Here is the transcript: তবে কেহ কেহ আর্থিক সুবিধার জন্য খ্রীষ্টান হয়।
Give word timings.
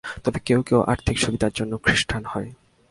তবে 0.23 0.39
কেহ 0.45 0.59
কেহ 0.61 0.79
আর্থিক 0.87 1.17
সুবিধার 1.19 1.51
জন্য 1.55 1.73
খ্রীষ্টান 1.77 2.23
হয়। 2.25 2.49